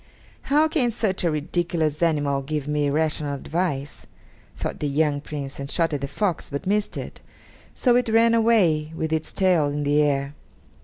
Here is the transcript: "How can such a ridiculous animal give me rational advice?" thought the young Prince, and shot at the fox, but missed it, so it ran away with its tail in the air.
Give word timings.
"How 0.49 0.67
can 0.67 0.89
such 0.89 1.23
a 1.23 1.29
ridiculous 1.29 2.01
animal 2.01 2.41
give 2.41 2.67
me 2.67 2.89
rational 2.89 3.35
advice?" 3.35 4.07
thought 4.57 4.79
the 4.79 4.87
young 4.87 5.21
Prince, 5.21 5.59
and 5.59 5.69
shot 5.69 5.93
at 5.93 6.01
the 6.01 6.07
fox, 6.07 6.49
but 6.49 6.65
missed 6.65 6.97
it, 6.97 7.21
so 7.75 7.95
it 7.95 8.09
ran 8.09 8.33
away 8.33 8.93
with 8.95 9.13
its 9.13 9.31
tail 9.31 9.67
in 9.67 9.83
the 9.83 10.01
air. 10.01 10.33